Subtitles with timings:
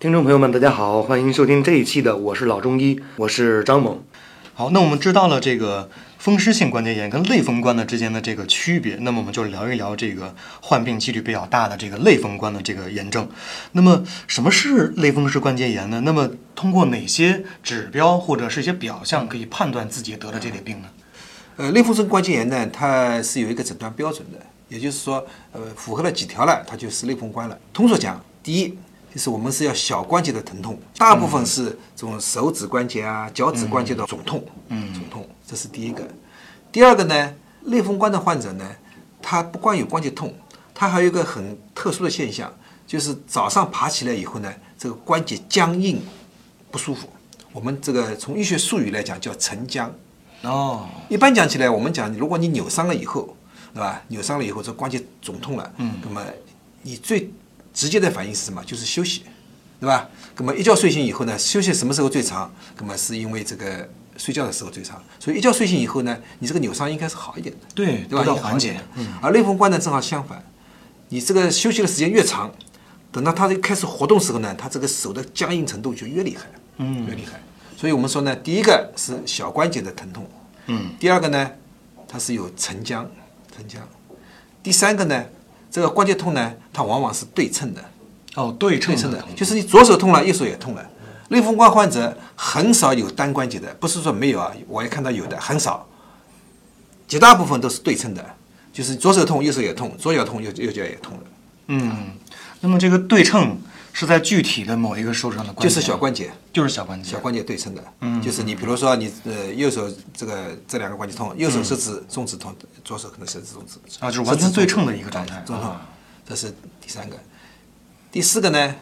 [0.00, 4.00] 听众朋友们，大家好，欢迎收听这一期的《我是老中医》，我是张猛。
[4.54, 13.28] 好，那我们知道了这个风湿性关节炎跟类风关的之间的这个区别，那么我们就聊一聊这个患病几率比较大的这个类风关的这个炎症。
[13.72, 16.00] 那么什么是类风湿关节炎呢？
[16.04, 20.88] 那么通过哪些指标或者是一些表象可以判断自己得了这类病呢？
[21.56, 24.38] 呃，类风湿关节炎呢，它是有一个诊断标准的，
[24.68, 27.58] 也就是说，呃，符合了几条了，它就是类风关了。
[27.72, 28.78] 通俗讲，第一
[29.18, 36.06] 就是我们是要小关节的疼痛，大部分是这种手指关节啊、脚趾关节的肿痛，嗯，肿痛，这是第一个。
[36.70, 38.64] 第二个呢，类风关的患者呢，
[39.20, 40.32] 他不光有关节痛，
[40.72, 42.48] 他还有一个很特殊的现象，
[42.86, 46.00] 就是早上爬起来以后呢，这个关节僵硬
[46.70, 47.08] 不舒服。
[47.52, 49.92] 我们这个从医学术语来讲叫沉僵。
[50.42, 53.36] 哦，一般讲起来，我们讲，如果你扭伤了以后，
[53.74, 54.00] 对吧？
[54.06, 56.24] 扭伤了以后，这关节肿痛了，嗯，那么
[56.82, 57.28] 你最
[57.78, 58.60] 直接的反应是什么？
[58.64, 59.22] 就是休息，
[59.78, 60.08] 对吧？
[60.36, 62.52] 那么一觉睡醒以后呢，休息什么时候最长？
[62.76, 68.24] 那么是因为这个睡觉的时候最长，所以一觉睡醒以后呢，你这个扭伤应该是好一点的，对，对吧？
[68.24, 68.80] 得到应该好缓解。
[68.96, 70.44] 嗯，而类风关呢正好相反，
[71.10, 72.52] 你这个休息的时间越长，
[73.12, 76.46] 等到它开始活动时候呢，它这个手的僵硬程度就越厉害，
[76.78, 77.40] 嗯，越厉害。
[77.76, 80.28] 所以我们说呢，第一个是小关节的疼痛，
[80.66, 81.48] 嗯，第二个呢，
[82.08, 83.08] 它是有沉僵，
[83.56, 83.80] 沉僵。
[84.64, 85.24] 第三个呢，
[85.70, 87.84] 这个关节痛呢，它往往是对称的，
[88.34, 90.84] 哦，对称的，就是你左手痛了，右手也痛了。
[91.28, 95.86] 类风关患者很少有单关节的，不是说没有啊，我也看到有的，很少，
[97.06, 98.24] 绝大部分都是对称的，
[98.72, 101.22] 就是左手痛，右手也痛，左脚痛，右右脚也痛了，
[101.66, 102.12] 嗯，
[102.60, 103.58] 那么这个对称
[103.98, 112.54] 是在具体的某一个手指上的关节，就是小关节，就是小关节，小关节对称的，嗯，就是你比如说你呃右手这个这两个关节痛，右手食指、中指痛，
[112.84, 115.84] 左手可能食指、中指啊就是完全对称的一个状态中痛啊，
[116.24, 117.16] 这是第三个。
[118.12, 118.72] 第四个呢，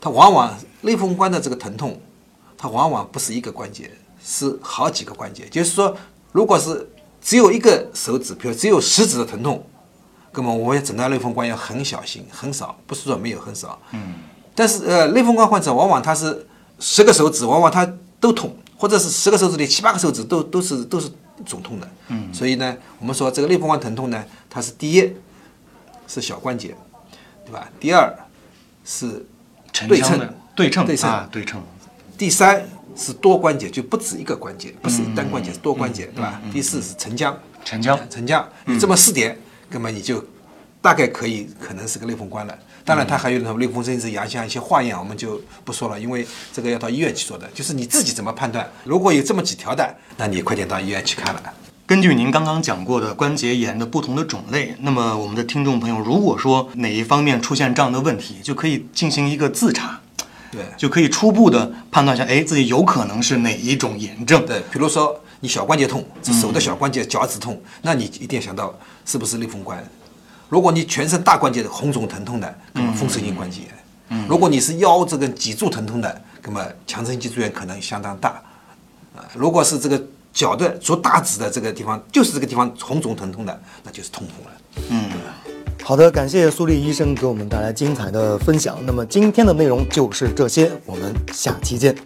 [0.00, 2.00] 它往往类风关的这个疼痛，
[2.56, 3.90] 它往往不是一个关节，
[4.24, 5.48] 是好几个关节。
[5.48, 5.96] 就是说，
[6.30, 6.88] 如果是
[7.20, 9.66] 只有一个手指，比如只有食指的疼痛，
[10.32, 13.76] 那么我们诊断类风关要很小心，很少，不是说没有很少。
[13.90, 14.14] 嗯。
[14.54, 16.46] 但是呃，类风关患者往往他是
[16.78, 17.90] 十个手指，往往他
[18.20, 21.10] 都痛，或者是十个手指里七八个手指都都是都是
[21.44, 21.88] 肿痛的。
[22.08, 22.32] 嗯。
[22.32, 25.12] 所以呢，我们说这个类风关疼痛呢，它是第一
[26.06, 26.74] 是小关节，
[27.46, 27.68] 对吧？
[27.80, 28.14] 第二
[28.84, 29.24] 是
[29.88, 30.18] 对称
[30.54, 31.62] 对称对称啊，对称，
[32.18, 36.40] 第三是多关节，就不止一个关节，不是单关节，是多关节，对吧？
[36.52, 39.38] 第四是沉僵，沉僵沉僵，你这么四点，
[39.70, 40.22] 那么你就
[40.82, 42.58] 大概可以可能是个类风关了。
[42.84, 47.48] 当然，它还有什么类风湿性阳像一些化验，我们就不说了，因为这个要到医院去做的。
[47.54, 48.68] 就是你自己怎么判断？
[48.82, 51.42] 如果有这么几条的，那你快点到医院去看了。
[51.86, 60.00] 根据您刚刚讲过的关节炎的不同的种类，那么我们的听众朋友，如果说哪一方面出现这样的问题，就可以进行一个自查，
[60.50, 64.44] 对就可以初步的判断一下，哎，自己有可能是哪一种炎症。
[64.44, 69.84] 对，比如说你小关节痛，是手的小关节、脚趾痛，那你一定想到是不是类风关。
[70.52, 74.26] 如果你全身大关节红肿疼痛的，那么风湿性关节炎。
[74.28, 78.28] 如果你是腰这个脊柱疼痛的，那么强直性脊柱炎可能相当大。
[79.16, 79.98] 啊，如果是这个
[80.30, 84.52] 脚的足大趾的这个地方，就是这个地方红肿疼痛的，那就是痛风了。
[84.90, 85.10] 嗯
[85.82, 88.76] 好的，感谢苏丽医生给我们带来精彩的分享。
[88.84, 91.96] 那么今天的内容就是这些，我们下期见。